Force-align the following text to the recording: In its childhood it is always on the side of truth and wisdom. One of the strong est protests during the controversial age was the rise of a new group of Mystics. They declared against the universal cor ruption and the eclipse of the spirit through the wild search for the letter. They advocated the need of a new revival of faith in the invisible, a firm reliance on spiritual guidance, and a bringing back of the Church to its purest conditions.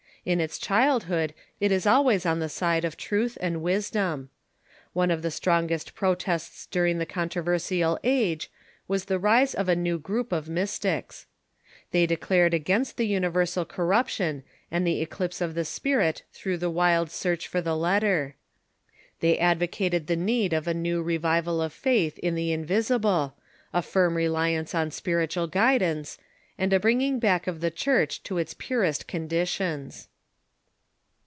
In 0.23 0.39
its 0.39 0.59
childhood 0.59 1.33
it 1.59 1.71
is 1.71 1.87
always 1.87 2.27
on 2.27 2.37
the 2.37 2.47
side 2.47 2.85
of 2.85 2.95
truth 2.95 3.39
and 3.41 3.63
wisdom. 3.63 4.29
One 4.93 5.09
of 5.09 5.23
the 5.23 5.31
strong 5.31 5.71
est 5.71 5.95
protests 5.95 6.67
during 6.67 6.99
the 6.99 7.07
controversial 7.07 7.97
age 8.03 8.51
was 8.87 9.05
the 9.05 9.17
rise 9.17 9.55
of 9.55 9.67
a 9.67 9.75
new 9.75 9.97
group 9.97 10.31
of 10.31 10.47
Mystics. 10.47 11.25
They 11.89 12.05
declared 12.05 12.53
against 12.53 12.97
the 12.97 13.07
universal 13.07 13.65
cor 13.65 13.87
ruption 13.87 14.43
and 14.69 14.85
the 14.85 15.01
eclipse 15.01 15.41
of 15.41 15.55
the 15.55 15.65
spirit 15.65 16.21
through 16.31 16.57
the 16.57 16.69
wild 16.69 17.09
search 17.09 17.47
for 17.47 17.59
the 17.59 17.75
letter. 17.75 18.35
They 19.21 19.39
advocated 19.39 20.05
the 20.05 20.15
need 20.15 20.53
of 20.53 20.67
a 20.67 20.73
new 20.75 21.01
revival 21.01 21.63
of 21.63 21.73
faith 21.73 22.19
in 22.19 22.35
the 22.35 22.51
invisible, 22.51 23.33
a 23.73 23.81
firm 23.81 24.15
reliance 24.15 24.75
on 24.75 24.91
spiritual 24.91 25.47
guidance, 25.47 26.19
and 26.59 26.71
a 26.73 26.79
bringing 26.79 27.17
back 27.17 27.47
of 27.47 27.59
the 27.59 27.71
Church 27.71 28.21
to 28.21 28.37
its 28.37 28.53
purest 28.53 29.07
conditions. 29.07 30.09